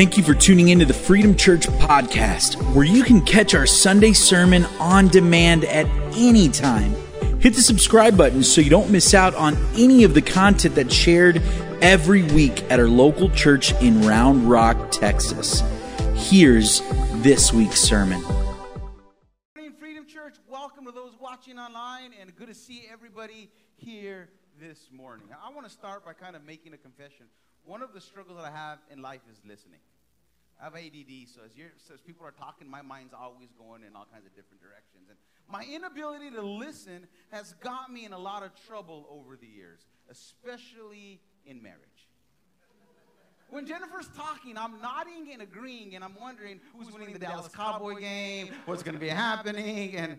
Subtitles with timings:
[0.00, 4.14] Thank you for tuning into the Freedom Church podcast, where you can catch our Sunday
[4.14, 5.84] sermon on demand at
[6.16, 6.94] any time.
[7.38, 10.94] Hit the subscribe button so you don't miss out on any of the content that's
[10.94, 11.42] shared
[11.82, 15.62] every week at our local church in Round Rock, Texas.
[16.14, 16.80] Here's
[17.16, 18.22] this week's sermon.
[19.78, 20.36] Freedom Church.
[20.48, 25.26] Welcome to those watching online, and good to see everybody here this morning.
[25.44, 27.26] I want to start by kind of making a confession.
[27.70, 29.78] One of the struggles that I have in life is listening.
[30.60, 31.52] I have ADD, so as,
[31.86, 35.08] so as people are talking, my mind's always going in all kinds of different directions.
[35.08, 35.16] And
[35.48, 39.86] my inability to listen has got me in a lot of trouble over the years,
[40.10, 42.08] especially in marriage.
[43.50, 48.00] When Jennifer's talking, I'm nodding and agreeing, and I'm wondering who's winning the Dallas Cowboy
[48.00, 50.18] game, what's going to be happening, and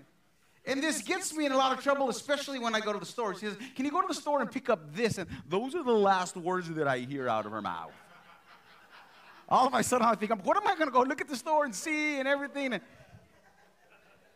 [0.65, 3.05] and this gets me in a lot of trouble, especially when I go to the
[3.05, 3.33] store.
[3.33, 5.17] She says, Can you go to the store and pick up this?
[5.17, 7.93] And those are the last words that I hear out of her mouth.
[9.49, 11.35] All of a sudden, I think, What am I going to go look at the
[11.35, 12.79] store and see and everything?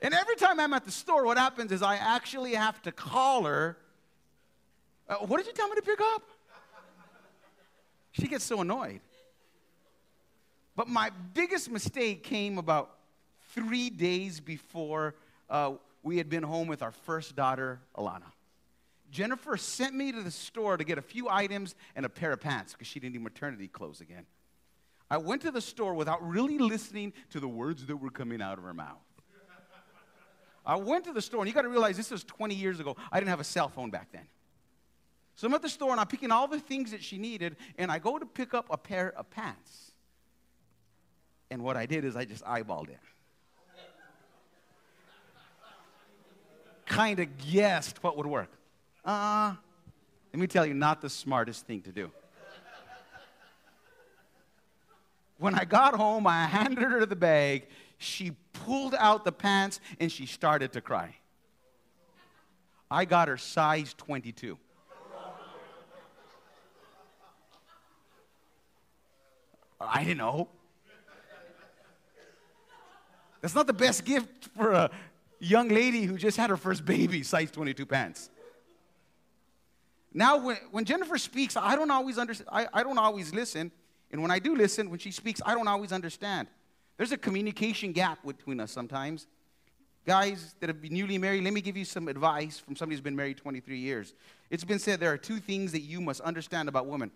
[0.01, 3.43] And, every time I'm at the store, what happens is I actually have to call
[3.45, 3.77] her.
[5.07, 6.23] Uh, what did you tell me to pick up?
[8.11, 9.01] She gets so annoyed.
[10.75, 12.91] But my biggest mistake came about
[13.53, 15.15] three days before
[15.49, 15.73] uh,
[16.05, 18.31] we had been home with our first daughter, Alana.
[19.09, 22.39] Jennifer sent me to the store to get a few items and a pair of
[22.39, 24.25] pants because she didn't need maternity clothes again.
[25.09, 28.59] I went to the store without really listening to the words that were coming out
[28.59, 29.01] of her mouth.
[30.63, 32.95] I went to the store, and you got to realize this was 20 years ago.
[33.11, 34.27] I didn't have a cell phone back then.
[35.35, 37.91] So I'm at the store, and I'm picking all the things that she needed, and
[37.91, 39.91] I go to pick up a pair of pants.
[41.49, 42.99] And what I did is I just eyeballed it.
[46.85, 48.51] Kind of guessed what would work.
[49.03, 49.53] Uh,
[50.33, 52.11] let me tell you, not the smartest thing to do.
[55.37, 57.67] When I got home, I handed her the bag.
[57.97, 61.15] She pulled out the pants and she started to cry.
[62.89, 64.57] I got her size 22.
[69.81, 70.47] I didn't know.
[73.41, 74.89] That's not the best gift for a
[75.45, 78.29] young lady who just had her first baby, size 22 pants.
[80.13, 82.49] Now, when, when Jennifer speaks, I don't always understand.
[82.51, 83.71] I, I don't always listen.
[84.11, 86.47] And when I do listen, when she speaks, I don't always understand.
[86.97, 89.27] There's a communication gap between us sometimes.
[90.05, 93.01] Guys that have been newly married, let me give you some advice from somebody who's
[93.01, 94.13] been married 23 years.
[94.49, 97.11] It's been said there are two things that you must understand about women.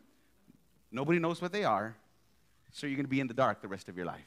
[0.91, 1.95] Nobody knows what they are,
[2.73, 4.25] so you're going to be in the dark the rest of your life.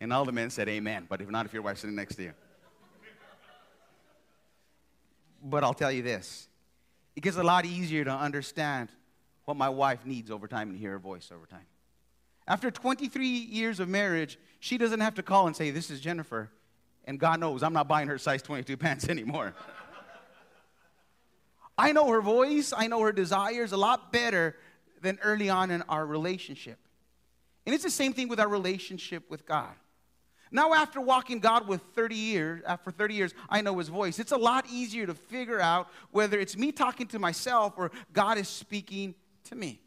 [0.00, 1.06] And all the men said, Amen.
[1.08, 2.32] But if not, if your wife's sitting next to you.
[5.42, 6.48] But I'll tell you this
[7.16, 8.90] it gets a lot easier to understand
[9.44, 11.66] what my wife needs over time and hear her voice over time.
[12.46, 16.50] After 23 years of marriage, she doesn't have to call and say, This is Jennifer.
[17.04, 19.54] And God knows I'm not buying her size 22 pants anymore.
[21.76, 24.56] I know her voice, I know her desires a lot better
[25.00, 26.78] than early on in our relationship.
[27.64, 29.74] And it's the same thing with our relationship with God.
[30.50, 34.18] Now, after walking God with 30 years, after uh, 30 years, I know his voice.
[34.18, 38.38] It's a lot easier to figure out whether it's me talking to myself or God
[38.38, 39.14] is speaking
[39.44, 39.80] to me.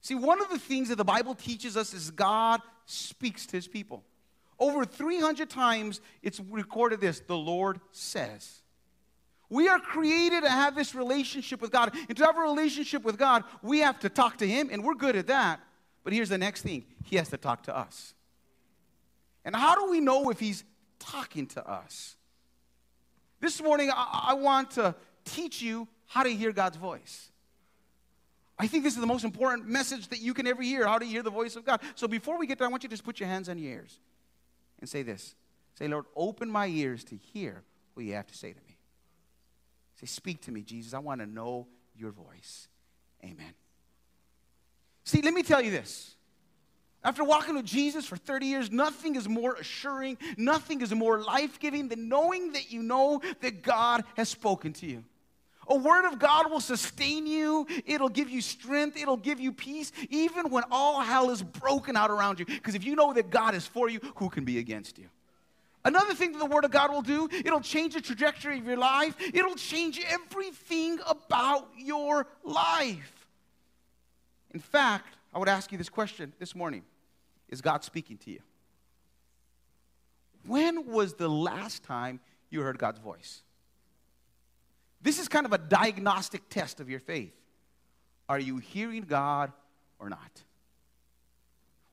[0.00, 3.68] See, one of the things that the Bible teaches us is God speaks to his
[3.68, 4.04] people.
[4.58, 8.62] Over 300 times it's recorded this the Lord says.
[9.48, 11.94] We are created to have this relationship with God.
[12.08, 14.94] And to have a relationship with God, we have to talk to him, and we're
[14.94, 15.60] good at that.
[16.04, 18.14] But here's the next thing He has to talk to us.
[19.44, 20.64] And how do we know if he's
[20.98, 22.16] talking to us?
[23.40, 27.30] This morning, I, I want to teach you how to hear God's voice.
[28.58, 31.06] I think this is the most important message that you can ever hear how to
[31.06, 31.80] hear the voice of God.
[31.94, 33.72] So before we get there, I want you to just put your hands on your
[33.72, 33.98] ears
[34.80, 35.34] and say this
[35.74, 37.62] Say, Lord, open my ears to hear
[37.94, 38.76] what you have to say to me.
[39.98, 40.92] Say, Speak to me, Jesus.
[40.92, 42.68] I want to know your voice.
[43.24, 43.54] Amen.
[45.04, 46.09] See, let me tell you this.
[47.02, 51.58] After walking with Jesus for 30 years, nothing is more assuring, nothing is more life
[51.58, 55.04] giving than knowing that you know that God has spoken to you.
[55.68, 59.92] A word of God will sustain you, it'll give you strength, it'll give you peace,
[60.10, 62.44] even when all hell is broken out around you.
[62.44, 65.06] Because if you know that God is for you, who can be against you?
[65.84, 68.76] Another thing that the Word of God will do, it'll change the trajectory of your
[68.76, 73.26] life, it'll change everything about your life.
[74.52, 76.82] In fact, I would ask you this question this morning
[77.48, 78.40] Is God speaking to you?
[80.46, 83.42] When was the last time you heard God's voice?
[85.02, 87.34] This is kind of a diagnostic test of your faith.
[88.28, 89.52] Are you hearing God
[89.98, 90.42] or not?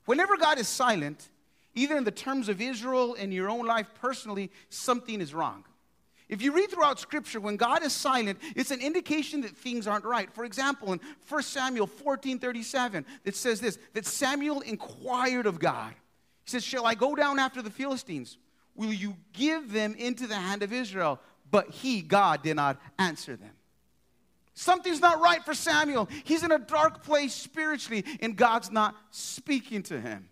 [0.04, 1.28] Whenever God is silent,
[1.74, 5.64] either in the terms of Israel and your own life personally, something is wrong.
[6.28, 10.04] If you read throughout Scripture, when God is silent, it's an indication that things aren't
[10.04, 10.32] right.
[10.34, 15.94] For example, in 1 Samuel 14 37, it says this that Samuel inquired of God.
[16.44, 18.36] He says, Shall I go down after the Philistines?
[18.74, 21.18] Will you give them into the hand of Israel?
[21.50, 23.52] But he, God, did not answer them.
[24.52, 26.08] Something's not right for Samuel.
[26.24, 30.28] He's in a dark place spiritually, and God's not speaking to him.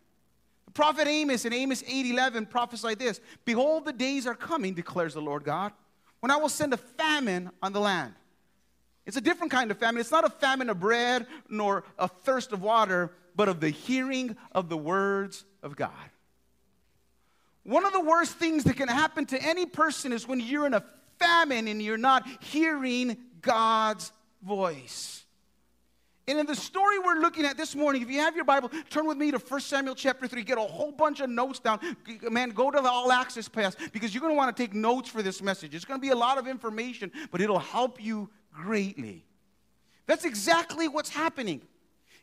[0.66, 5.14] The prophet Amos in Amos 8 11 prophesied this Behold, the days are coming, declares
[5.14, 5.72] the Lord God,
[6.20, 8.14] when I will send a famine on the land.
[9.04, 10.00] It's a different kind of famine.
[10.00, 14.36] It's not a famine of bread nor a thirst of water, but of the hearing
[14.52, 15.92] of the words of God.
[17.62, 20.74] One of the worst things that can happen to any person is when you're in
[20.74, 20.84] a
[21.18, 24.12] famine and you're not hearing God's
[24.42, 25.25] voice.
[26.28, 29.06] And in the story we're looking at this morning, if you have your Bible, turn
[29.06, 30.42] with me to 1 Samuel chapter 3.
[30.42, 31.78] Get a whole bunch of notes down.
[32.22, 35.08] Man, go to the All Access Pass because you're going to want to take notes
[35.08, 35.72] for this message.
[35.74, 39.24] It's going to be a lot of information, but it'll help you greatly.
[40.06, 41.62] That's exactly what's happening.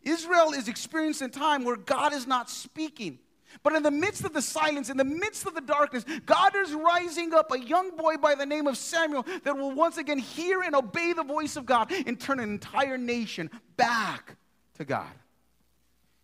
[0.04, 3.20] Israel is experiencing a time where God is not speaking.
[3.62, 6.74] But in the midst of the silence, in the midst of the darkness, God is
[6.74, 10.62] rising up a young boy by the name of Samuel that will once again hear
[10.62, 14.38] and obey the voice of God and turn an entire nation back
[14.78, 15.12] to God.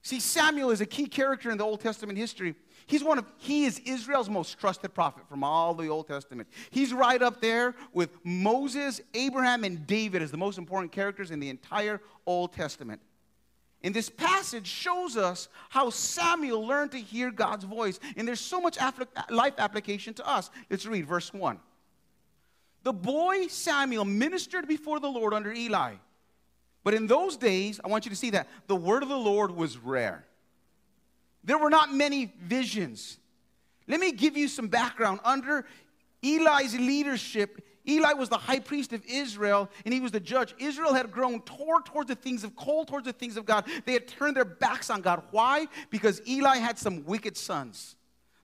[0.02, 2.56] See, Samuel is a key character in the Old Testament history.
[2.88, 6.48] He's one of he is Israel's most trusted prophet from all the Old Testament.
[6.72, 11.40] He's right up there with Moses, Abraham, and David as the most important characters in
[11.40, 13.02] the entire Old Testament.
[13.84, 18.00] And this passage shows us how Samuel learned to hear God's voice.
[18.18, 18.78] And there's so much
[19.30, 20.50] life application to us.
[20.70, 21.60] Let's read verse 1.
[22.84, 25.96] The boy Samuel ministered before the Lord under Eli.
[26.84, 29.52] But in those days, I want you to see that the word of the Lord
[29.52, 30.26] was rare.
[31.44, 33.18] There were not many visions.
[33.88, 35.20] Let me give you some background.
[35.24, 35.66] Under
[36.22, 40.54] Eli's leadership, Eli was the high priest of Israel and he was the judge.
[40.60, 43.66] Israel had grown toward towards the things of cold towards the things of God.
[43.86, 45.24] They had turned their backs on God.
[45.32, 45.68] Why?
[45.90, 47.96] Because Eli had some wicked sons.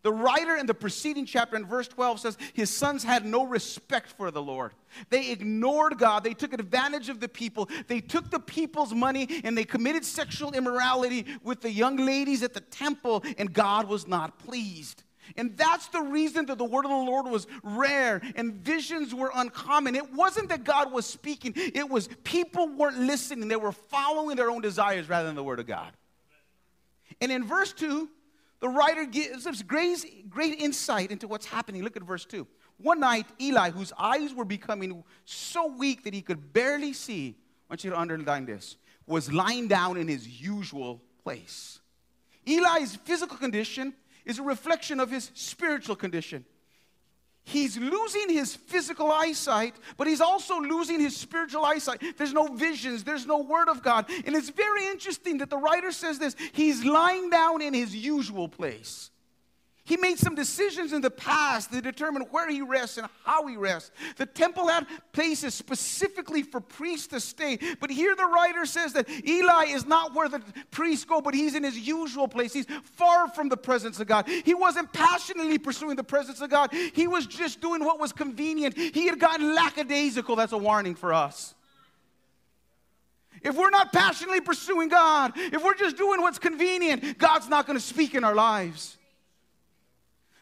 [0.06, 4.12] The writer in the preceding chapter in verse 12 says his sons had no respect
[4.12, 4.74] for the Lord.
[5.10, 6.24] They ignored God.
[6.24, 7.70] They took advantage of the people.
[7.88, 12.54] They took the people's money and they committed sexual immorality with the young ladies at
[12.54, 15.02] the temple, and God was not pleased.
[15.38, 19.32] And that's the reason that the word of the Lord was rare and visions were
[19.34, 19.96] uncommon.
[19.96, 23.48] It wasn't that God was speaking, it was people weren't listening.
[23.48, 25.92] They were following their own desires rather than the word of God.
[27.22, 28.10] And in verse 2,
[28.60, 31.84] the writer gives us great, great insight into what's happening.
[31.84, 32.48] Look at verse 2.
[32.78, 37.36] One night, Eli, whose eyes were becoming so weak that he could barely see,
[37.70, 41.80] I want you to underline this, was lying down in his usual place.
[42.46, 43.94] Eli's physical condition
[44.26, 46.46] is a reflection of his spiritual condition.
[47.44, 52.02] He's losing his physical eyesight, but he's also losing his spiritual eyesight.
[52.18, 54.10] There's no visions, there's no word of God.
[54.26, 58.50] And it's very interesting that the writer says this he's lying down in his usual
[58.50, 59.12] place.
[59.86, 63.56] He made some decisions in the past that determine where he rests and how he
[63.56, 63.92] rests.
[64.18, 67.60] The temple had places specifically for priests to stay.
[67.80, 71.54] But here the writer says that Eli is not where the priests go, but he's
[71.54, 72.52] in his usual place.
[72.52, 74.28] He's far from the presence of God.
[74.28, 78.76] He wasn't passionately pursuing the presence of God, he was just doing what was convenient.
[78.76, 80.36] He had gotten lackadaisical.
[80.36, 81.54] That's a warning for us.
[83.44, 87.78] If we're not passionately pursuing God, if we're just doing what's convenient, God's not going
[87.78, 88.98] to speak in our lives.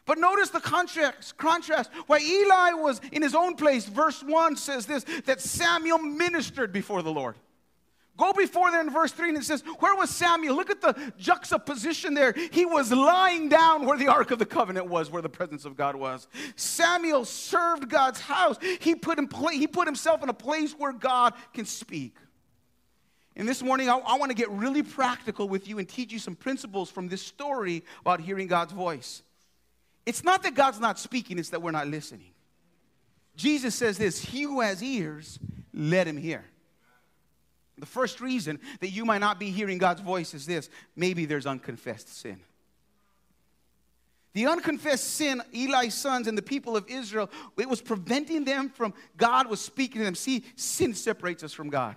[0.06, 1.90] But notice the contrast, contrast.
[2.08, 7.02] Why Eli was in his own place, verse 1 says this that Samuel ministered before
[7.02, 7.36] the Lord.
[8.16, 10.56] Go before there in verse 3 and it says, Where was Samuel?
[10.56, 12.34] Look at the juxtaposition there.
[12.52, 15.76] He was lying down where the Ark of the Covenant was, where the presence of
[15.76, 16.28] God was.
[16.56, 18.58] Samuel served God's house.
[18.82, 22.16] He put, in pla- he put himself in a place where God can speak.
[23.36, 26.20] And this morning, I, I want to get really practical with you and teach you
[26.20, 29.24] some principles from this story about hearing God's voice.
[30.06, 32.32] It's not that God's not speaking, it's that we're not listening.
[33.36, 35.40] Jesus says this He who has ears,
[35.74, 36.46] let him hear.
[37.78, 41.46] The first reason that you might not be hearing God's voice is this maybe there's
[41.46, 42.40] unconfessed sin.
[44.34, 48.96] The unconfessed sin, Eli's sons and the people of Israel, it was preventing them from,
[49.16, 50.16] God was speaking to them.
[50.16, 51.96] See, sin separates us from God.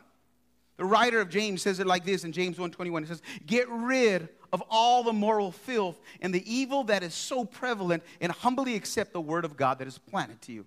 [0.76, 3.04] The writer of James says it like this in James 1:21.
[3.04, 7.44] It says, "Get rid of all the moral filth and the evil that is so
[7.44, 10.66] prevalent and humbly accept the word of God that is planted to you."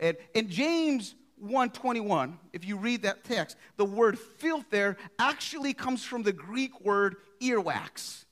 [0.00, 6.04] And in James 121, if you read that text, the word filth there actually comes
[6.04, 8.24] from the Greek word earwax.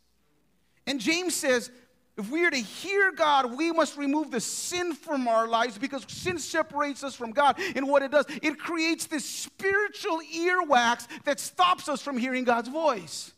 [0.86, 1.70] And James says,
[2.16, 6.06] if we are to hear God, we must remove the sin from our lives because
[6.08, 7.58] sin separates us from God.
[7.74, 12.68] And what it does, it creates this spiritual earwax that stops us from hearing God's
[12.68, 13.33] voice.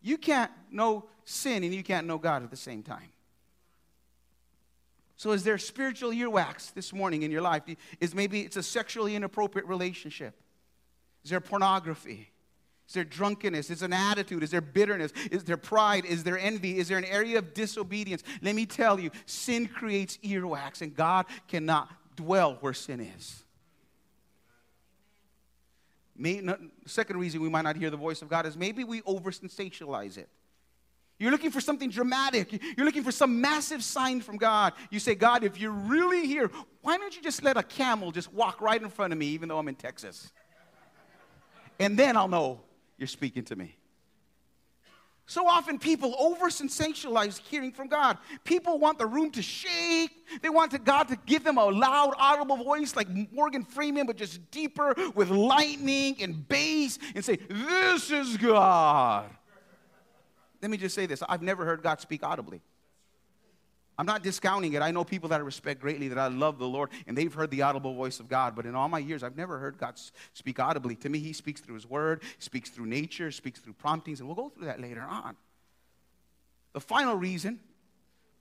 [0.00, 3.10] You can't know sin and you can't know God at the same time.
[5.16, 7.62] So, is there spiritual earwax this morning in your life?
[8.00, 10.40] Is maybe it's a sexually inappropriate relationship?
[11.24, 12.30] Is there pornography?
[12.86, 13.68] Is there drunkenness?
[13.68, 14.42] Is there an attitude?
[14.42, 15.12] Is there bitterness?
[15.30, 16.04] Is there pride?
[16.04, 16.78] Is there envy?
[16.78, 18.22] Is there an area of disobedience?
[18.40, 23.44] Let me tell you, sin creates earwax, and God cannot dwell where sin is.
[26.18, 29.02] May, not, second reason we might not hear the voice of God is maybe we
[29.06, 30.28] over sensationalize it.
[31.18, 32.60] You're looking for something dramatic.
[32.76, 34.72] You're looking for some massive sign from God.
[34.90, 36.50] You say, God, if you're really here,
[36.82, 39.48] why don't you just let a camel just walk right in front of me, even
[39.48, 40.30] though I'm in Texas?
[41.80, 42.60] And then I'll know
[42.98, 43.77] you're speaking to me.
[45.28, 48.16] So often people over sensationalize hearing from God.
[48.44, 50.10] People want the room to shake.
[50.40, 54.50] They want God to give them a loud, audible voice like Morgan Freeman, but just
[54.50, 59.28] deeper with lightning and bass and say, This is God.
[60.62, 62.62] Let me just say this I've never heard God speak audibly.
[63.98, 64.80] I'm not discounting it.
[64.80, 67.50] I know people that I respect greatly, that I love the Lord, and they've heard
[67.50, 68.54] the audible voice of God.
[68.54, 69.98] But in all my years, I've never heard God
[70.34, 70.94] speak audibly.
[70.96, 74.36] To me, He speaks through His Word, speaks through nature, speaks through promptings, and we'll
[74.36, 75.36] go through that later on.
[76.74, 77.58] The final reason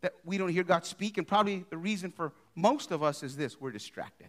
[0.01, 3.35] that we don't hear God speak, and probably the reason for most of us, is
[3.35, 4.27] this we're distracted.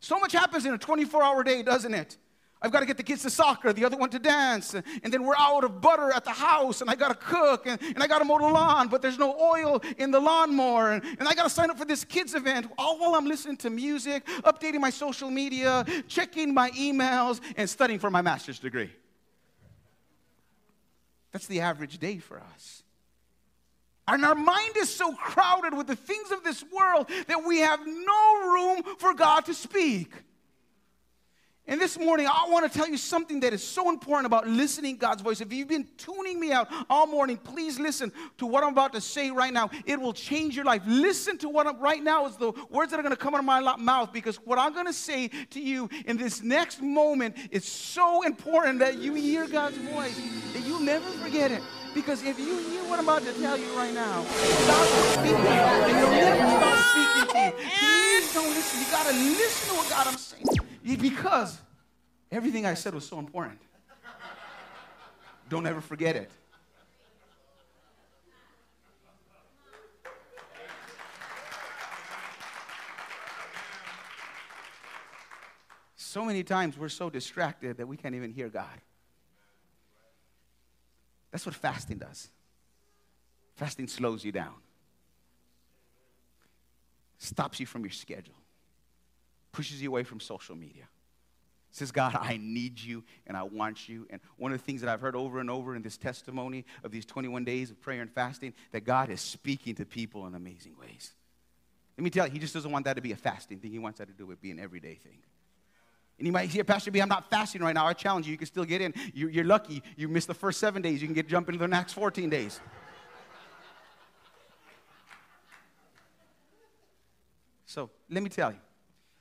[0.00, 2.16] So much happens in a 24 hour day, doesn't it?
[2.64, 5.22] I've got to get the kids to soccer, the other one to dance, and then
[5.22, 8.06] we're out of butter at the house, and I got to cook, and, and I
[8.06, 11.34] got to mow the lawn, but there's no oil in the lawnmower, and, and I
[11.34, 14.80] got to sign up for this kids event, all while I'm listening to music, updating
[14.80, 18.90] my social media, checking my emails, and studying for my master's degree.
[21.32, 22.82] That's the average day for us.
[24.08, 27.80] And our mind is so crowded with the things of this world that we have
[27.86, 30.10] no room for God to speak.
[31.66, 34.98] And this morning, I want to tell you something that is so important about listening
[34.98, 35.40] God's voice.
[35.40, 39.00] If you've been tuning me out all morning, please listen to what I'm about to
[39.00, 39.70] say right now.
[39.86, 40.82] It will change your life.
[40.86, 43.38] Listen to what I'm right now is the words that are going to come out
[43.38, 47.34] of my mouth because what I'm going to say to you in this next moment
[47.50, 50.20] is so important that you hear God's voice,
[50.52, 51.62] that you'll never forget it.
[51.94, 56.10] Because if you hear what I'm about to tell you right now, you, and He'll
[56.10, 57.68] never stop speaking to you.
[57.78, 58.80] Please don't listen.
[58.80, 60.63] You got to listen to what God I'm saying.
[60.84, 61.58] Because
[62.30, 63.58] everything I said was so important.
[65.48, 66.30] Don't ever forget it.
[75.96, 78.80] So many times we're so distracted that we can't even hear God.
[81.32, 82.28] That's what fasting does.
[83.56, 84.54] Fasting slows you down,
[87.18, 88.43] stops you from your schedule
[89.54, 90.84] pushes you away from social media.
[91.70, 94.06] Says, God, I need you and I want you.
[94.10, 96.90] And one of the things that I've heard over and over in this testimony of
[96.90, 100.74] these 21 days of prayer and fasting, that God is speaking to people in amazing
[100.78, 101.12] ways.
[101.96, 103.70] Let me tell you, He just doesn't want that to be a fasting thing.
[103.70, 105.18] He wants that to do it be an everyday thing.
[106.18, 107.86] And you might hear, Pastor B, I'm not fasting right now.
[107.86, 108.94] I challenge you, you can still get in.
[109.12, 109.82] You're lucky.
[109.96, 111.00] You missed the first seven days.
[111.00, 112.60] You can get jump into the next 14 days.
[117.66, 118.58] So let me tell you,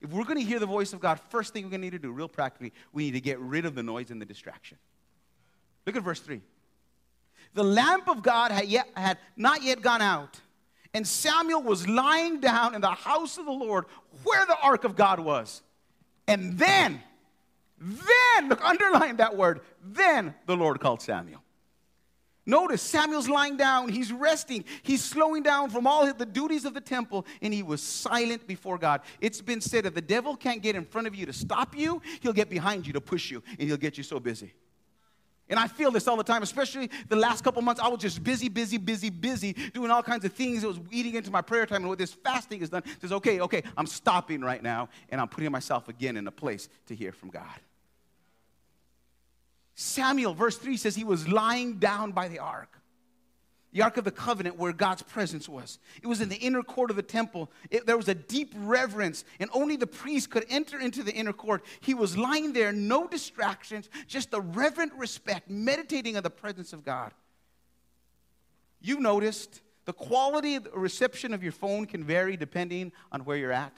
[0.03, 1.91] if we're going to hear the voice of God, first thing we're going to need
[1.91, 4.77] to do, real practically, we need to get rid of the noise and the distraction.
[5.87, 6.41] Look at verse 3.
[7.53, 10.41] The lamp of God had, yet, had not yet gone out,
[10.93, 13.85] and Samuel was lying down in the house of the Lord
[14.23, 15.61] where the ark of God was.
[16.27, 17.01] And then,
[17.79, 21.41] then, look, underline that word, then the Lord called Samuel.
[22.45, 26.81] Notice Samuel's lying down, he's resting, he's slowing down from all the duties of the
[26.81, 29.01] temple, and he was silent before God.
[29.21, 32.01] It's been said that the devil can't get in front of you to stop you,
[32.21, 34.53] he'll get behind you to push you, and he'll get you so busy.
[35.49, 37.81] And I feel this all the time, especially the last couple months.
[37.81, 40.63] I was just busy, busy, busy, busy, doing all kinds of things.
[40.63, 41.81] It was eating into my prayer time.
[41.81, 45.27] And what this fasting has done says, okay, okay, I'm stopping right now, and I'm
[45.27, 47.59] putting myself again in a place to hear from God.
[49.75, 52.79] Samuel, verse 3 says he was lying down by the ark.
[53.71, 55.79] The Ark of the Covenant, where God's presence was.
[56.03, 57.49] It was in the inner court of the temple.
[57.71, 61.33] It, there was a deep reverence, and only the priest could enter into the inner
[61.33, 61.65] court.
[61.81, 66.85] He was lying there, no distractions, just a reverent respect, meditating on the presence of
[66.85, 67.13] God.
[68.79, 73.37] You noticed the quality of the reception of your phone can vary depending on where
[73.37, 73.75] you're at.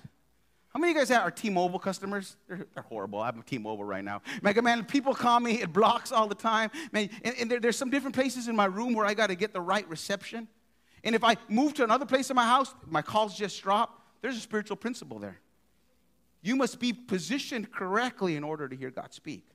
[0.76, 2.36] How many of you guys are T-Mobile customers?
[2.50, 3.22] They're, they're horrible.
[3.22, 4.22] I'm T-Mobile right now.
[4.42, 5.62] Like, man, people call me.
[5.62, 6.70] It blocks all the time.
[6.92, 9.36] Man, and, and there, there's some different places in my room where I got to
[9.36, 10.50] get the right reception.
[11.06, 14.02] And if I move to another place in my house, my calls just drop.
[14.22, 15.40] There's a spiritual principle there.
[16.42, 19.46] You must be positioned correctly in order to hear God speak.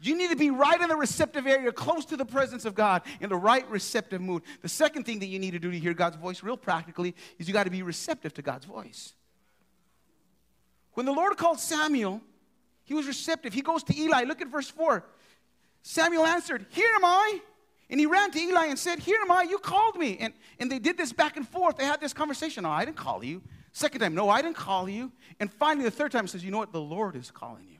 [0.00, 3.02] You need to be right in the receptive area, close to the presence of God,
[3.20, 4.42] in the right receptive mood.
[4.60, 7.46] The second thing that you need to do to hear God's voice, real practically, is
[7.46, 9.14] you got to be receptive to God's voice.
[10.94, 12.20] When the Lord called Samuel,
[12.84, 13.52] he was receptive.
[13.52, 14.24] He goes to Eli.
[14.24, 15.04] Look at verse 4.
[15.82, 17.40] Samuel answered, Here am I.
[17.90, 20.16] And he ran to Eli and said, Here am I, you called me.
[20.18, 21.76] And, and they did this back and forth.
[21.76, 22.62] They had this conversation.
[22.62, 23.42] No, I didn't call you.
[23.72, 25.10] Second time, no, I didn't call you.
[25.40, 26.72] And finally, the third time, he says, You know what?
[26.72, 27.78] The Lord is calling you.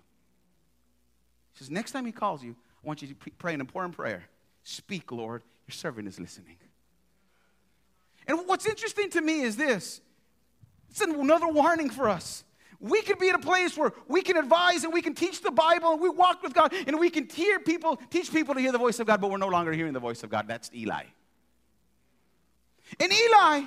[1.53, 4.25] He says, Next time he calls you, I want you to pray an important prayer.
[4.65, 5.43] Speak, Lord.
[5.67, 6.57] Your servant is listening.
[8.27, 10.01] And what's interesting to me is this
[10.91, 12.45] it's another warning for us.
[12.85, 15.51] We can be in a place where we can advise and we can teach the
[15.51, 18.73] Bible and we walk with God and we can hear people, teach people to hear
[18.73, 20.47] the voice of God, but we're no longer hearing the voice of God.
[20.47, 21.05] That's Eli.
[23.01, 23.63] And Eli,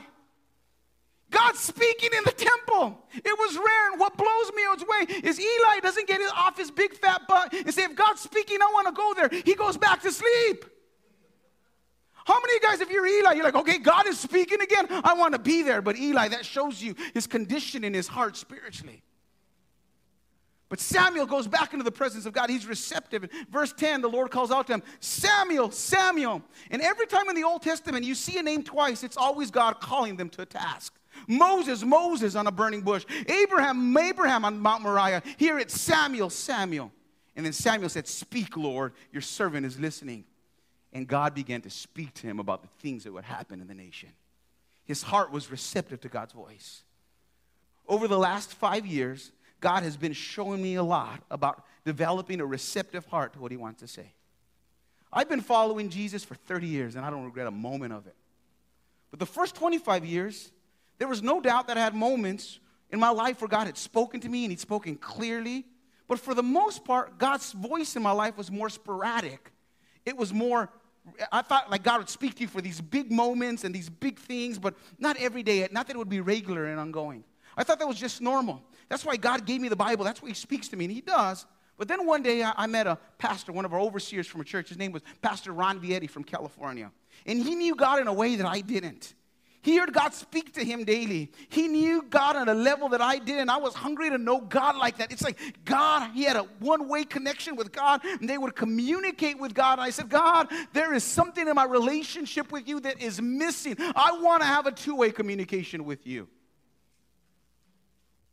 [1.31, 3.03] God's speaking in the temple.
[3.15, 3.91] It was rare.
[3.91, 7.73] And what blows me away is Eli doesn't get off his big fat butt and
[7.73, 9.41] say, if God's speaking, I want to go there.
[9.43, 10.63] He goes back to sleep.
[12.23, 14.85] How many of you guys, if you're Eli, you're like, okay, God is speaking again.
[14.91, 15.81] I want to be there.
[15.81, 19.01] But Eli, that shows you his condition in his heart spiritually.
[20.69, 22.49] But Samuel goes back into the presence of God.
[22.49, 23.23] He's receptive.
[23.23, 26.41] In verse 10, the Lord calls out to him, Samuel, Samuel.
[26.71, 29.79] And every time in the Old Testament you see a name twice, it's always God
[29.79, 30.93] calling them to a task.
[31.27, 33.05] Moses, Moses on a burning bush.
[33.27, 35.23] Abraham, Abraham on Mount Moriah.
[35.37, 36.91] Here it's Samuel, Samuel.
[37.35, 40.25] And then Samuel said, Speak, Lord, your servant is listening.
[40.91, 43.73] And God began to speak to him about the things that would happen in the
[43.73, 44.09] nation.
[44.83, 46.83] His heart was receptive to God's voice.
[47.87, 52.45] Over the last five years, God has been showing me a lot about developing a
[52.45, 54.13] receptive heart to what He wants to say.
[55.11, 58.15] I've been following Jesus for 30 years, and I don't regret a moment of it.
[59.09, 60.51] But the first 25 years,
[60.99, 62.59] there was no doubt that I had moments
[62.91, 65.65] in my life where God had spoken to me and He'd spoken clearly.
[66.07, 69.51] But for the most part, God's voice in my life was more sporadic.
[70.05, 70.69] It was more,
[71.31, 74.17] I thought like God would speak to you for these big moments and these big
[74.19, 77.23] things, but not every day, not that it would be regular and ongoing.
[77.57, 78.61] I thought that was just normal.
[78.87, 80.05] That's why God gave me the Bible.
[80.05, 81.45] That's why He speaks to me, and He does.
[81.77, 84.69] But then one day I, met a pastor, one of our overseers from a church.
[84.69, 86.91] His name was Pastor Ron Vietti from California.
[87.25, 89.13] And he knew God in a way that I didn't.
[89.61, 91.29] He heard God speak to him daily.
[91.49, 93.49] He knew God on a level that I didn't.
[93.49, 95.11] I was hungry to know God like that.
[95.11, 99.37] It's like God, he had a one way connection with God, and they would communicate
[99.37, 99.73] with God.
[99.73, 103.75] And I said, God, there is something in my relationship with you that is missing.
[103.79, 106.29] I want to have a two way communication with you.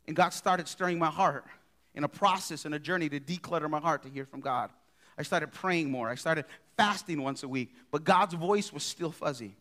[0.07, 1.45] And God started stirring my heart
[1.93, 4.69] in a process and a journey to declutter my heart to hear from God.
[5.17, 6.09] I started praying more.
[6.09, 6.45] I started
[6.77, 9.55] fasting once a week, but God's voice was still fuzzy.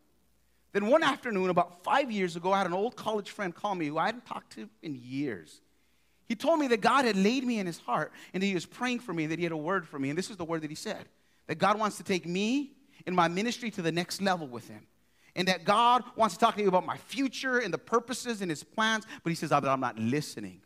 [0.72, 3.86] Then one afternoon, about five years ago, I had an old college friend call me
[3.86, 5.60] who I hadn't talked to in years.
[6.26, 8.66] He told me that God had laid me in his heart and that he was
[8.66, 10.08] praying for me and that he had a word for me.
[10.08, 11.04] And this is the word that he said
[11.46, 12.72] that God wants to take me
[13.06, 14.80] and my ministry to the next level with him
[15.36, 18.50] and that God wants to talk to you about my future and the purposes and
[18.50, 20.60] his plans, but he says, ah, I'm not listening.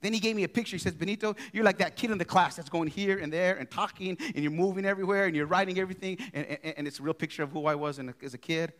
[0.00, 0.76] Then he gave me a picture.
[0.76, 3.56] He says, Benito, you're like that kid in the class that's going here and there
[3.56, 7.02] and talking, and you're moving everywhere and you're writing everything, and, and, and it's a
[7.02, 8.72] real picture of who I was as a kid.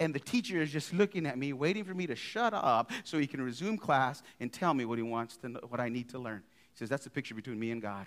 [0.00, 3.18] And the teacher is just looking at me, waiting for me to shut up so
[3.18, 6.08] he can resume class and tell me what he wants to know, what I need
[6.08, 6.42] to learn.
[6.72, 8.06] He says, That's the picture between me and God.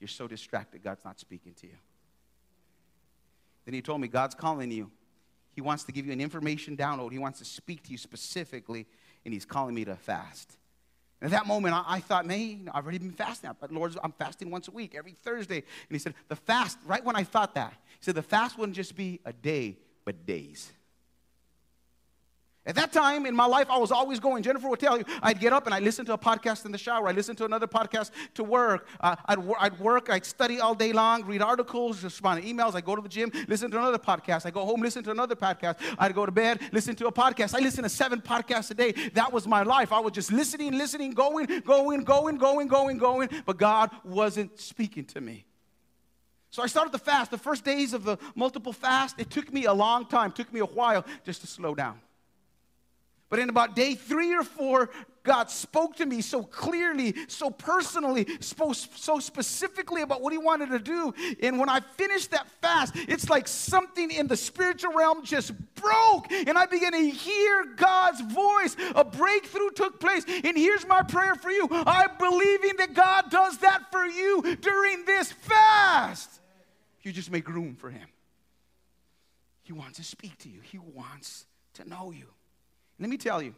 [0.00, 1.76] You're so distracted, God's not speaking to you.
[3.70, 4.90] Then he told me, God's calling you.
[5.52, 7.12] He wants to give you an information download.
[7.12, 8.84] He wants to speak to you specifically,
[9.24, 10.56] and he's calling me to fast.
[11.20, 13.48] And at that moment, I, I thought, man, I've already been fasting.
[13.60, 15.58] But Lord, I'm fasting once a week, every Thursday.
[15.58, 18.74] And he said, the fast, right when I thought that, he said, the fast wouldn't
[18.74, 20.72] just be a day, but days.
[22.66, 24.42] At that time in my life, I was always going.
[24.42, 26.78] Jennifer would tell you, I'd get up and I'd listen to a podcast in the
[26.78, 27.08] shower.
[27.08, 28.86] I'd listen to another podcast to work.
[29.00, 32.74] Uh, I'd, I'd work, I'd study all day long, read articles, respond to emails.
[32.74, 34.44] I'd go to the gym, listen to another podcast.
[34.44, 35.76] I'd go home, listen to another podcast.
[35.98, 37.54] I'd go to bed, listen to a podcast.
[37.54, 38.92] I listened to seven podcasts a day.
[39.14, 39.90] That was my life.
[39.90, 43.30] I was just listening, listening, going, going, going, going, going, going.
[43.46, 45.46] But God wasn't speaking to me.
[46.50, 47.30] So I started the fast.
[47.30, 50.52] The first days of the multiple fast, it took me a long time, it took
[50.52, 52.00] me a while just to slow down.
[53.30, 54.90] But in about day three or four,
[55.22, 60.70] God spoke to me so clearly, so personally, spoke so specifically about what He wanted
[60.70, 61.14] to do.
[61.40, 66.32] And when I finished that fast, it's like something in the spiritual realm just broke,
[66.32, 68.76] and I began to hear God's voice.
[68.96, 70.24] A breakthrough took place.
[70.26, 75.04] And here's my prayer for you I'm believing that God does that for you during
[75.04, 76.40] this fast.
[77.02, 78.08] You just make room for Him.
[79.62, 82.26] He wants to speak to you, He wants to know you.
[83.00, 83.54] Let me tell you,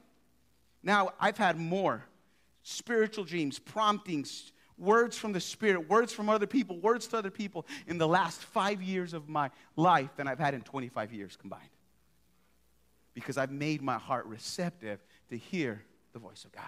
[0.83, 2.05] now I've had more
[2.63, 7.67] spiritual dreams, promptings, words from the Spirit, words from other people, words to other people
[7.89, 11.69] in the last five years of my life than I've had in 25 years combined.
[13.15, 16.65] Because I've made my heart receptive to hear the voice of God.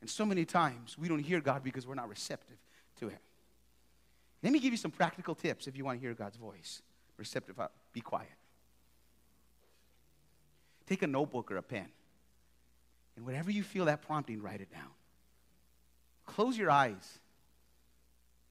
[0.00, 2.56] And so many times we don't hear God because we're not receptive
[3.00, 3.18] to Him.
[4.42, 6.82] Let me give you some practical tips if you want to hear God's voice.
[7.16, 8.28] Receptive, uh, be quiet.
[10.86, 11.88] Take a notebook or a pen.
[13.16, 14.90] And whatever you feel that prompting, write it down.
[16.26, 17.20] Close your eyes.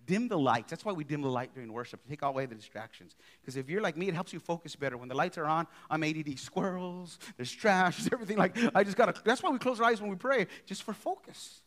[0.05, 0.69] Dim the lights.
[0.69, 3.15] That's why we dim the light during worship to take away the distractions.
[3.41, 4.97] Because if you're like me, it helps you focus better.
[4.97, 6.37] When the lights are on, I'm ADD.
[6.37, 8.37] Squirrels, there's trash, there's everything.
[8.37, 9.13] Like I just gotta.
[9.23, 11.61] That's why we close our eyes when we pray, just for focus.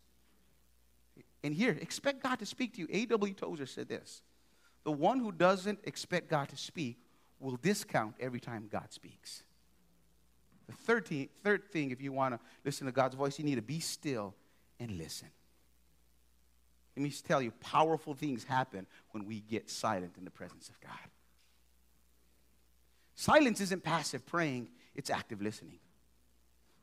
[1.42, 2.88] And here, expect God to speak to you.
[2.90, 3.32] A.W.
[3.32, 4.22] Tozer said this:
[4.84, 6.98] The one who doesn't expect God to speak
[7.40, 9.44] will discount every time God speaks.
[10.66, 13.54] The third thing, third thing, if you want to listen to God's voice, you need
[13.54, 14.34] to be still
[14.80, 15.28] and listen.
[16.96, 20.80] Let me tell you, powerful things happen when we get silent in the presence of
[20.80, 21.10] God.
[23.14, 25.78] Silence isn't passive praying, it's active listening.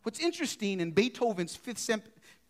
[0.03, 1.89] What's interesting in Beethoven's fifth,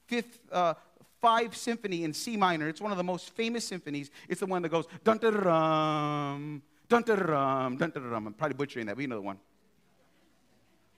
[0.07, 0.73] fifth uh,
[1.21, 4.11] five symphony in C minor, it's one of the most famous symphonies.
[4.27, 8.13] It's the one that goes dun dun dun dun dun dun dun.
[8.13, 9.39] I'm probably butchering that, but you know the one.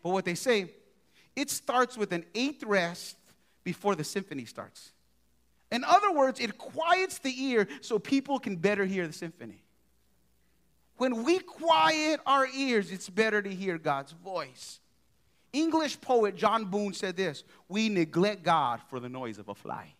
[0.05, 0.69] But what they say,
[1.35, 3.17] it starts with an eighth rest
[3.63, 4.91] before the symphony starts.
[5.71, 9.63] In other words, it quiets the ear so people can better hear the symphony.
[10.97, 14.79] When we quiet our ears, it's better to hear God's voice.
[15.53, 19.95] English poet John Donne said this We neglect God for the noise of a fly.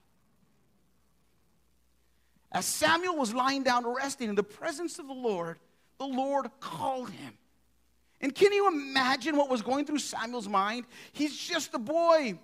[2.51, 5.57] As Samuel was lying down resting in the presence of the Lord,
[5.97, 7.33] the Lord called him.
[8.21, 10.85] And can you imagine what was going through Samuel's mind?
[11.11, 12.39] He's just a boy.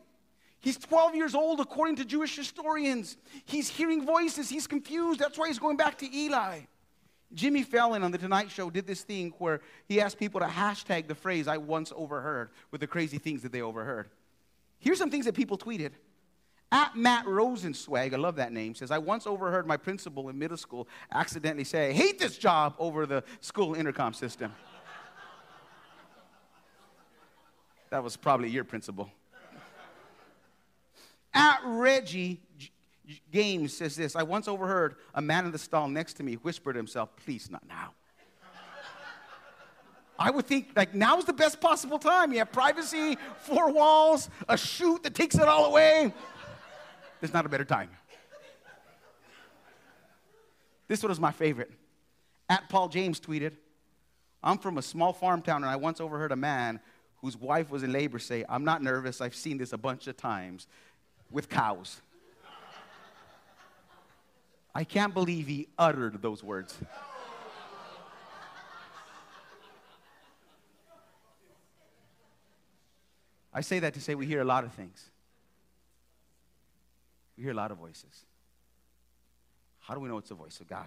[0.60, 3.18] He's 12 years old, according to Jewish historians.
[3.46, 4.50] He's hearing voices.
[4.50, 5.20] He's confused.
[5.20, 6.62] That's why he's going back to Eli.
[7.34, 11.08] Jimmy Fallon on The Tonight Show did this thing where he asked people to hashtag
[11.08, 14.10] the phrase I once overheard with the crazy things that they overheard.
[14.80, 15.92] Here's some things that people tweeted.
[16.74, 20.58] At Matt Rosenswag, I love that name, says, I once overheard my principal in middle
[20.58, 24.54] school accidentally say, I hate this job over the school intercom system.
[27.91, 29.12] That was probably your principal.
[31.34, 32.41] At Reggie
[33.32, 36.73] Games says this I once overheard a man in the stall next to me whisper
[36.73, 37.93] to himself, Please, not now.
[40.17, 42.32] I would think like now is the best possible time.
[42.32, 46.13] You have privacy, four walls, a chute that takes it all away.
[47.19, 47.89] There's not a better time.
[50.88, 51.71] This one was my favorite.
[52.49, 53.54] At Paul James tweeted,
[54.43, 56.80] I'm from a small farm town and I once overheard a man
[57.22, 60.18] whose wife was in labor say, I'm not nervous, I've seen this a bunch of
[60.18, 60.68] times
[61.30, 62.02] with cows.
[64.74, 66.78] I can't believe he uttered those words.
[73.54, 75.10] I say that to say we hear a lot of things.
[77.38, 78.26] We hear a lot of voices.
[79.80, 80.86] How do we know it's the voice of God?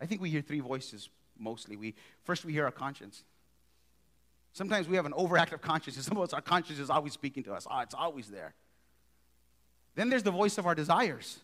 [0.00, 1.08] I think we hear three voices
[1.38, 1.76] mostly.
[1.76, 3.24] We, first, we hear our conscience.
[4.52, 6.06] Sometimes we have an overactive consciousness.
[6.06, 7.66] Some of us, our conscience is always speaking to us.
[7.70, 8.54] Oh, it's always there.
[9.94, 11.40] Then there's the voice of our desires.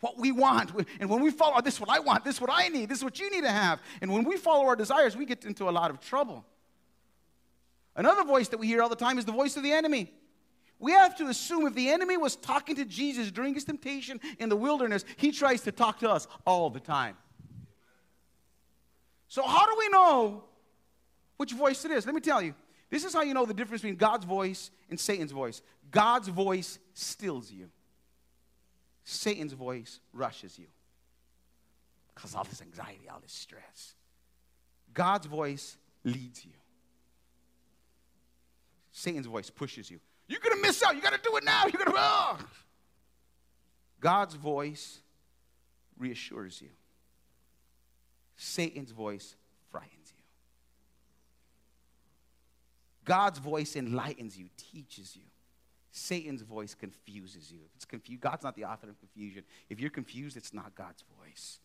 [0.00, 0.72] What we want.
[0.98, 2.98] And when we follow, this is what I want, this is what I need, this
[2.98, 3.80] is what you need to have.
[4.00, 6.44] And when we follow our desires, we get into a lot of trouble.
[7.96, 10.12] Another voice that we hear all the time is the voice of the enemy.
[10.78, 14.48] We have to assume if the enemy was talking to Jesus during his temptation in
[14.48, 17.18] the wilderness, he tries to talk to us all the time.
[19.28, 20.44] So, how do we know
[21.40, 22.04] which voice it is.
[22.04, 22.54] Let me tell you.
[22.90, 25.62] This is how you know the difference between God's voice and Satan's voice.
[25.90, 27.70] God's voice stills you.
[29.04, 30.66] Satan's voice rushes you.
[32.14, 33.94] Because all this anxiety, all this stress.
[34.92, 36.52] God's voice leads you.
[38.92, 39.98] Satan's voice pushes you.
[40.28, 40.94] You're to miss out.
[40.94, 41.62] You got to do it now.
[41.72, 41.90] You're to.
[41.90, 41.94] Oh.
[41.96, 42.38] Ah!
[43.98, 45.00] God's voice
[45.98, 46.68] reassures you.
[48.36, 49.36] Satan's voice
[49.70, 50.20] frightens you.
[53.04, 55.22] God's voice enlightens you, teaches you.
[55.92, 57.58] Satan's voice confuses you.
[57.66, 59.42] If it's confused, God's not the author of confusion.
[59.68, 61.58] If you're confused, it's not God's voice.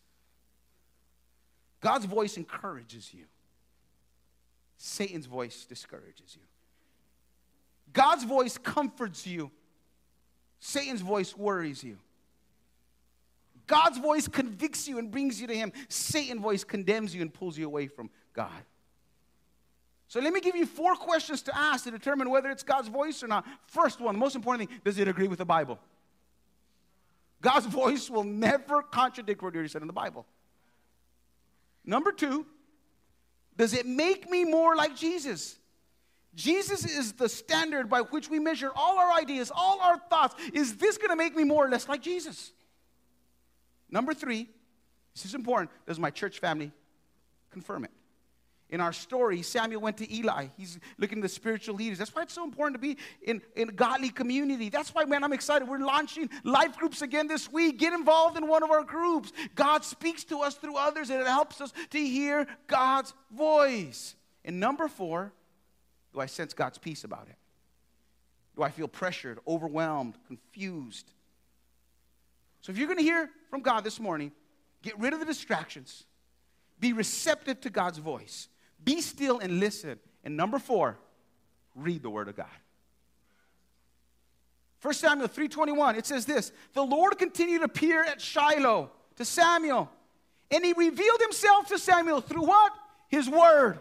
[1.81, 3.25] God's voice encourages you.
[4.77, 6.41] Satan's voice discourages you.
[7.93, 9.51] God's voice comforts you.
[10.59, 11.97] Satan's voice worries you.
[13.67, 15.71] God's voice convicts you and brings you to Him.
[15.89, 18.49] Satan's voice condemns you and pulls you away from God.
[20.07, 23.23] So let me give you four questions to ask to determine whether it's God's voice
[23.23, 23.45] or not.
[23.67, 25.79] First one, most important thing, does it agree with the Bible?
[27.41, 30.25] God's voice will never contradict what you said in the Bible.
[31.83, 32.45] Number two,
[33.57, 35.57] does it make me more like Jesus?
[36.35, 40.35] Jesus is the standard by which we measure all our ideas, all our thoughts.
[40.53, 42.51] Is this going to make me more or less like Jesus?
[43.89, 44.49] Number three,
[45.13, 45.71] this is important.
[45.87, 46.71] Does my church family
[47.51, 47.91] confirm it?
[48.75, 50.47] In our story, Samuel went to Eli.
[50.57, 51.97] He's looking the spiritual leaders.
[51.97, 54.67] That's why it's so important to be in, in a godly community.
[54.67, 55.65] That's why, man, I'm excited.
[55.65, 57.79] We're launching life groups again this week.
[57.79, 59.31] Get involved in one of our groups.
[59.55, 64.13] God speaks to us through others, and it helps us to hear God's voice.
[64.43, 65.31] And number four,
[66.13, 67.37] do I sense God's peace about it?
[68.57, 71.13] Do I feel pressured, overwhelmed, confused?
[72.59, 74.33] So if you're going to hear from God this morning,
[74.81, 76.03] get rid of the distractions.
[76.77, 78.49] Be receptive to God's voice.
[78.85, 79.99] Be still and listen.
[80.23, 80.97] And number four,
[81.75, 82.47] read the Word of God.
[84.81, 89.89] 1 Samuel 3:21, it says this: The Lord continued to appear at Shiloh to Samuel,
[90.51, 92.71] and he revealed himself to Samuel through what?
[93.09, 93.79] His word.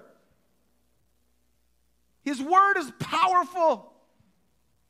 [2.22, 3.92] His word is powerful.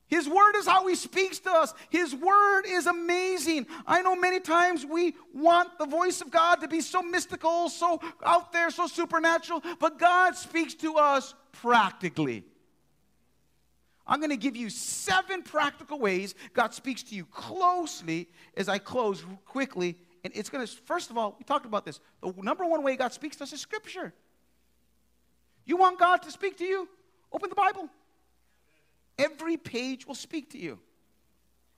[0.07, 1.73] His word is how he speaks to us.
[1.88, 3.67] His word is amazing.
[3.87, 8.01] I know many times we want the voice of God to be so mystical, so
[8.25, 12.45] out there, so supernatural, but God speaks to us practically.
[14.07, 18.77] I'm going to give you seven practical ways God speaks to you closely as I
[18.79, 19.97] close quickly.
[20.23, 22.01] And it's going to, first of all, we talked about this.
[22.23, 24.12] The number one way God speaks to us is Scripture.
[25.64, 26.88] You want God to speak to you?
[27.33, 27.88] Open the Bible.
[29.18, 30.79] Every page will speak to you.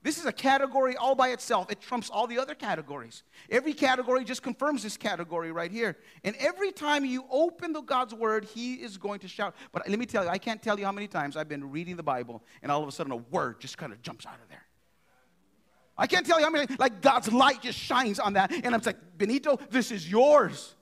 [0.07, 1.69] This is a category all by itself.
[1.69, 3.25] It trumps all the other categories.
[3.51, 5.97] Every category just confirms this category right here.
[6.23, 9.57] And every time you open the God's word, he is going to shout.
[9.73, 11.97] But let me tell you, I can't tell you how many times I've been reading
[11.97, 14.49] the Bible and all of a sudden a word just kind of jumps out of
[14.49, 14.63] there.
[15.99, 18.83] I can't tell you how many like God's light just shines on that and I'm
[18.83, 20.76] like, "Benito, this is yours."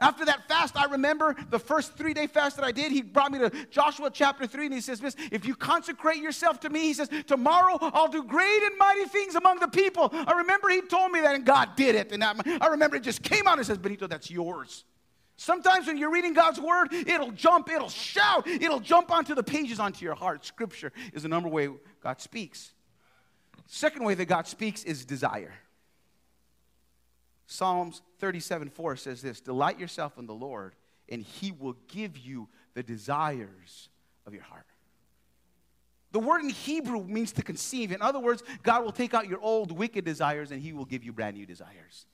[0.00, 2.92] After that fast, I remember the first three day fast that I did.
[2.92, 6.60] He brought me to Joshua chapter 3 and he says, Miss, if you consecrate yourself
[6.60, 10.10] to me, he says, tomorrow I'll do great and mighty things among the people.
[10.12, 12.12] I remember he told me that and God did it.
[12.12, 14.84] And I remember it just came out and says, Benito, that's yours.
[15.36, 19.80] Sometimes when you're reading God's word, it'll jump, it'll shout, it'll jump onto the pages,
[19.80, 20.44] onto your heart.
[20.44, 21.68] Scripture is the number way
[22.02, 22.72] God speaks.
[23.66, 25.54] Second way that God speaks is desire.
[27.50, 30.76] Psalms 37 4 says this Delight yourself in the Lord,
[31.08, 33.88] and he will give you the desires
[34.26, 34.66] of your heart.
[36.12, 37.90] The word in Hebrew means to conceive.
[37.90, 41.04] In other words, God will take out your old wicked desires and he will give
[41.04, 42.06] you brand new desires.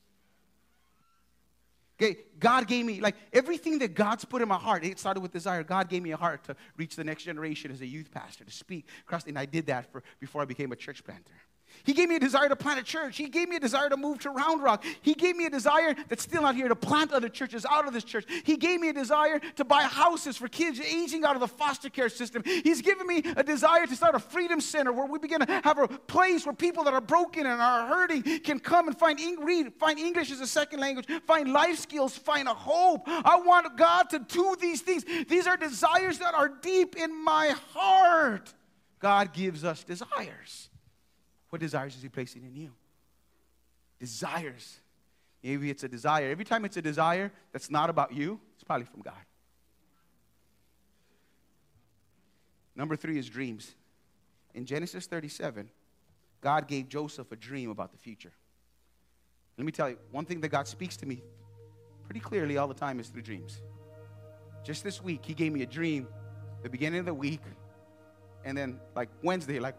[2.01, 5.33] Okay, God gave me, like everything that God's put in my heart, it started with
[5.33, 5.63] desire.
[5.63, 8.51] God gave me a heart to reach the next generation as a youth pastor, to
[8.51, 8.87] speak
[9.27, 11.35] and I did that for, before I became a church planter.
[11.83, 13.17] He gave me a desire to plant a church.
[13.17, 14.85] He gave me a desire to move to Round Rock.
[15.03, 17.93] He gave me a desire that's still not here to plant other churches out of
[17.93, 18.25] this church.
[18.45, 21.91] He gave me a desire to buy houses for kids aging out of the foster
[21.91, 22.43] care system.
[22.45, 25.79] He's given me a desire to start a freedom center where we begin to have
[25.79, 29.73] a place where people that are broken and are hurting can come and find read,
[29.75, 33.03] find English as a second language, find life skills, find a hope.
[33.07, 35.05] I want God to do these things.
[35.29, 38.53] These are desires that are deep in my heart.
[39.01, 40.71] God gives us desires.
[41.55, 42.73] What desires is He placing in you?
[44.01, 44.81] Desires.
[45.41, 46.29] Maybe it's a desire.
[46.29, 49.23] Every time it's a desire that's not about you, it's probably from God.
[52.75, 53.77] Number three is dreams.
[54.53, 55.71] In Genesis 37,
[56.41, 58.33] God gave Joseph a dream about the future.
[59.57, 61.23] Let me tell you, one thing that God speaks to me
[62.03, 63.63] pretty clearly all the time is through dreams.
[64.65, 66.09] Just this week, He gave me a dream,
[66.65, 67.43] the beginning of the week,
[68.45, 69.77] and then like Wednesday, like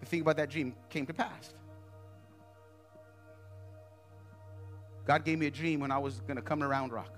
[0.00, 1.54] the thing about that dream came to pass.
[5.06, 7.16] God gave me a dream when I was going to come to Round Rock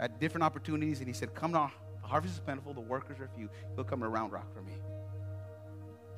[0.00, 1.72] at different opportunities, and He said, Come now,
[2.02, 3.48] the harvest is plentiful, the workers are few.
[3.76, 4.74] You'll come to Round Rock for me.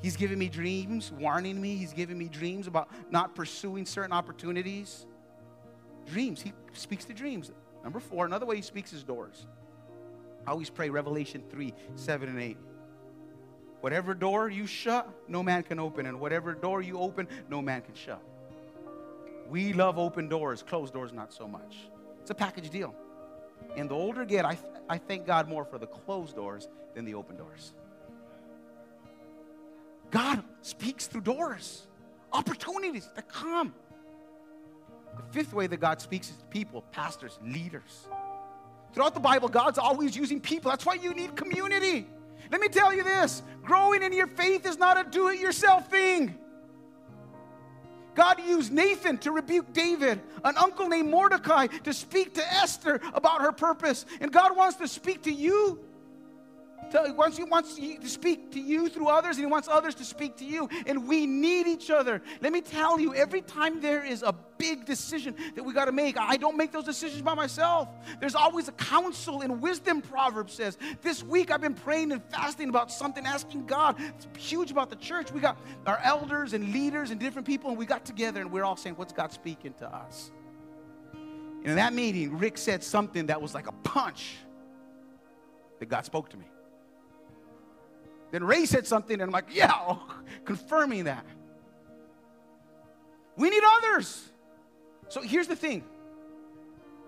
[0.00, 1.76] He's giving me dreams, warning me.
[1.76, 5.06] He's giving me dreams about not pursuing certain opportunities.
[6.06, 6.42] Dreams.
[6.42, 7.50] He speaks to dreams.
[7.82, 9.46] Number four, another way he speaks is doors.
[10.46, 12.56] I always pray Revelation 3 7 and 8.
[13.86, 16.06] Whatever door you shut, no man can open.
[16.06, 18.20] And whatever door you open, no man can shut.
[19.48, 21.88] We love open doors, closed doors, not so much.
[22.20, 22.92] It's a package deal.
[23.76, 27.04] And the older I get, I, I thank God more for the closed doors than
[27.04, 27.74] the open doors.
[30.10, 31.86] God speaks through doors,
[32.32, 33.72] opportunities that come.
[35.16, 38.08] The fifth way that God speaks is people, pastors, leaders.
[38.94, 40.72] Throughout the Bible, God's always using people.
[40.72, 42.08] That's why you need community.
[42.50, 45.90] Let me tell you this growing in your faith is not a do it yourself
[45.90, 46.38] thing.
[48.14, 53.42] God used Nathan to rebuke David, an uncle named Mordecai to speak to Esther about
[53.42, 54.06] her purpose.
[54.20, 55.78] And God wants to speak to you
[56.90, 60.04] to, wants, he wants to speak to you through others, and He wants others to
[60.04, 60.68] speak to you.
[60.86, 62.22] And we need each other.
[62.40, 65.92] Let me tell you, every time there is a big decision that we got to
[65.92, 67.88] make, I don't make those decisions by myself.
[68.20, 70.78] There's always a counsel and wisdom, Proverbs says.
[71.02, 73.96] This week I've been praying and fasting about something, asking God.
[74.00, 75.32] It's huge about the church.
[75.32, 78.64] We got our elders and leaders and different people, and we got together and we're
[78.64, 80.30] all saying, What's God speaking to us?
[81.12, 84.36] And in that meeting, Rick said something that was like a punch
[85.80, 86.46] that God spoke to me.
[88.36, 90.06] Then Ray said something, and I'm like, yeah, oh,
[90.44, 91.24] confirming that.
[93.34, 94.28] We need others.
[95.08, 95.82] So here's the thing.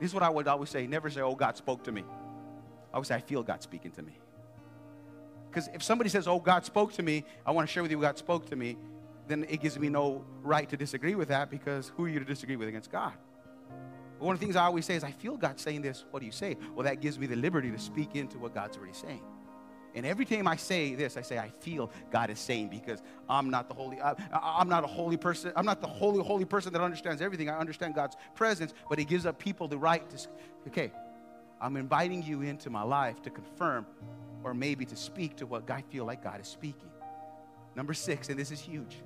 [0.01, 0.87] This is what I would always say.
[0.87, 2.03] Never say, oh, God spoke to me.
[2.95, 4.19] I would say, I feel God speaking to me.
[5.51, 8.01] Because if somebody says, oh, God spoke to me, I want to share with you
[8.01, 8.79] God spoke to me,
[9.27, 12.25] then it gives me no right to disagree with that because who are you to
[12.25, 13.13] disagree with against God?
[14.19, 16.07] one of the things I always say is, I feel God saying this.
[16.11, 16.57] What do you say?
[16.75, 19.21] Well, that gives me the liberty to speak into what God's already saying.
[19.95, 23.51] And every time I say this, I say, I feel God is saying because I'm
[23.51, 25.53] not the holy, I, I'm not a holy person.
[25.57, 27.49] I'm not the holy, holy person that understands everything.
[27.49, 30.29] I understand God's presence, but He gives up people the right to,
[30.69, 30.93] okay,
[31.61, 33.87] I'm inviting you into my life to confirm
[34.45, 36.91] or maybe to speak to what I feel like God is speaking.
[37.75, 38.97] Number six, and this is huge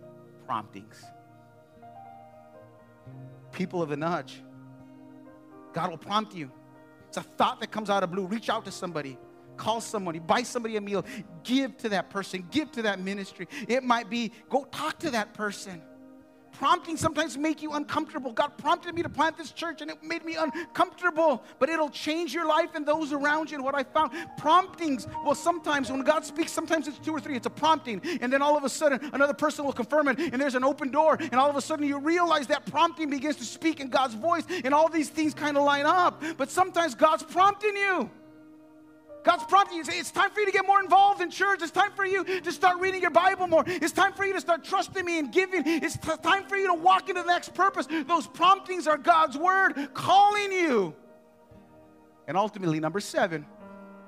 [0.47, 1.03] promptings.
[3.53, 4.42] People of the nudge.
[5.73, 6.51] God will prompt you.
[7.09, 8.27] It's a thought that comes out of blue.
[8.27, 9.18] Reach out to somebody
[9.57, 11.05] call somebody, buy somebody a meal,
[11.45, 13.49] give to that person, give to that ministry.
[13.69, 15.83] It might be go talk to that person.
[16.53, 18.31] Prompting sometimes make you uncomfortable.
[18.31, 22.35] God prompted me to plant this church and it made me uncomfortable, but it'll change
[22.35, 23.57] your life and those around you.
[23.57, 27.37] And what I found, promptings, well, sometimes when God speaks, sometimes it's two or three,
[27.37, 28.03] it's a prompting.
[28.21, 30.91] And then all of a sudden, another person will confirm it, and there's an open
[30.91, 31.17] door.
[31.19, 34.45] And all of a sudden, you realize that prompting begins to speak in God's voice,
[34.62, 36.23] and all these things kind of line up.
[36.37, 38.11] But sometimes God's prompting you.
[39.24, 39.85] God's prompting you.
[39.87, 41.61] It's time for you to get more involved in church.
[41.62, 43.64] It's time for you to start reading your Bible more.
[43.66, 45.62] It's time for you to start trusting me and giving.
[45.64, 47.87] It's t- time for you to walk into the next purpose.
[48.06, 50.94] Those promptings are God's word calling you.
[52.26, 53.46] And ultimately, number seven,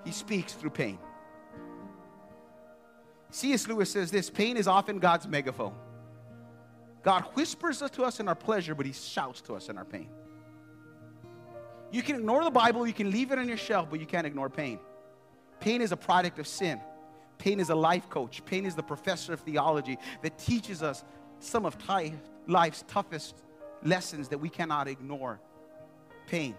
[0.04, 0.98] he speaks through pain.
[3.30, 3.66] C.S.
[3.66, 5.74] Lewis says this pain is often God's megaphone.
[7.02, 10.08] God whispers to us in our pleasure, but he shouts to us in our pain.
[11.92, 14.26] You can ignore the Bible, you can leave it on your shelf, but you can't
[14.26, 14.80] ignore pain.
[15.64, 16.78] Pain is a product of sin.
[17.38, 18.44] Pain is a life coach.
[18.44, 21.02] Pain is the professor of theology that teaches us
[21.38, 21.74] some of
[22.46, 23.34] life's toughest
[23.82, 25.40] lessons that we cannot ignore.
[26.26, 26.54] Pain.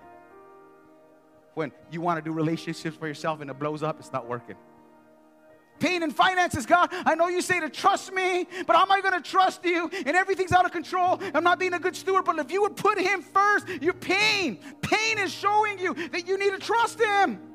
[1.53, 4.55] When you want to do relationships for yourself and it blows up, it's not working.
[5.77, 9.01] Pain and finances, God, I know you say to trust me, but how am I
[9.01, 9.87] going to trust you?
[10.03, 11.21] And everything's out of control.
[11.35, 14.57] I'm not being a good steward, but if you would put Him first, your pain,
[14.81, 17.54] pain is showing you that you need to trust Him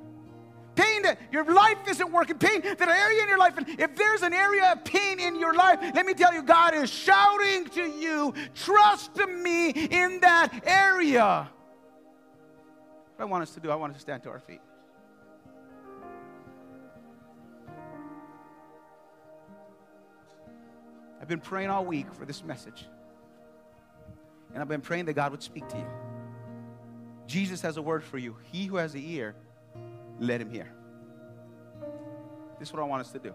[0.74, 3.56] pain that your life isn't working, pain that area in your life.
[3.56, 6.74] And if there's an area of pain in your life, let me tell you, God
[6.74, 11.48] is shouting to you, trust me in that area.
[13.16, 14.60] What I want us to do, I want us to stand to our feet.
[21.20, 22.86] I've been praying all week for this message.
[24.52, 25.86] And I've been praying that God would speak to you.
[27.26, 28.36] Jesus has a word for you.
[28.50, 29.36] He who has the ear,
[30.20, 30.70] let him hear.
[32.58, 33.32] This is what I want us to do.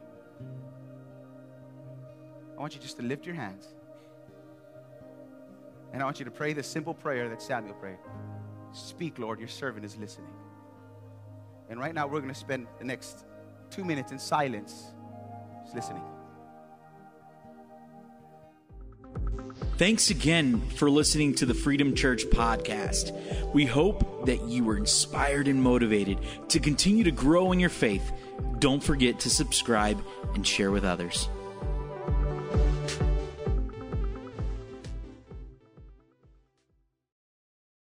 [2.57, 3.67] I want you just to lift your hands.
[5.91, 7.97] And I want you to pray the simple prayer that Samuel prayed
[8.71, 10.31] Speak, Lord, your servant is listening.
[11.69, 13.25] And right now, we're going to spend the next
[13.71, 14.93] two minutes in silence
[15.63, 16.03] just listening.
[19.77, 23.11] Thanks again for listening to the Freedom Church podcast.
[23.53, 28.13] We hope that you were inspired and motivated to continue to grow in your faith.
[28.59, 30.01] Don't forget to subscribe
[30.33, 31.27] and share with others.